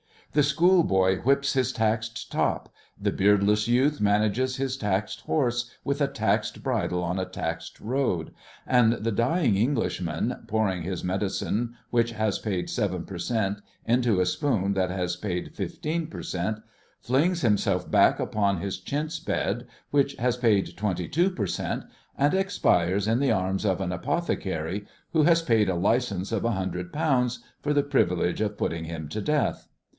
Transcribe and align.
The 0.33 0.41
school 0.43 0.83
boy 0.83 1.17
whips 1.17 1.53
his 1.53 1.73
taxed 1.73 2.31
top; 2.31 2.73
the 2.99 3.11
beardless 3.11 3.67
youth 3.67 3.99
manages 4.01 4.55
his 4.55 4.77
taxed 4.77 5.21
horse 5.21 5.69
with 5.83 6.01
a 6.01 6.07
taxed 6.07 6.63
bridle 6.63 7.03
on 7.03 7.19
a 7.19 7.25
taxed 7.25 7.79
road; 7.81 8.33
and 8.65 8.93
the 8.93 9.11
dying 9.11 9.57
Englishman, 9.57 10.43
pouring 10.47 10.83
his 10.83 11.03
medicine 11.03 11.75
which 11.91 12.13
has 12.13 12.39
paid 12.39 12.67
seven 12.69 13.03
per 13.05 13.19
cent 13.19 13.59
into 13.85 14.21
a 14.21 14.25
spoon 14.25 14.73
that 14.73 14.89
has 14.89 15.17
paid 15.17 15.53
fifteen 15.53 16.07
per 16.07 16.23
cent, 16.23 16.59
flings 17.01 17.41
himself 17.41 17.91
back 17.91 18.19
upon 18.19 18.59
his 18.59 18.79
chintz 18.79 19.19
bed 19.19 19.67
which 19.91 20.15
has 20.15 20.37
paid 20.37 20.75
twenty 20.77 21.09
two 21.09 21.29
per 21.29 21.45
cent, 21.45 21.83
and 22.17 22.33
expires 22.33 23.07
in 23.07 23.19
the 23.19 23.31
arms 23.33 23.65
of 23.65 23.81
an 23.81 23.91
apothecary 23.91 24.87
who 25.11 25.23
has 25.23 25.43
paid 25.43 25.69
a 25.69 25.75
license 25.75 26.31
of 26.31 26.43
a 26.45 26.51
hundred 26.53 26.91
pounds 26.93 27.43
for 27.61 27.71
the 27.73 27.83
privilege 27.83 28.41
of 28.41 28.57
putting 28.57 28.85
him 28.85 29.09
to 29.09 29.21
death. 29.21 29.67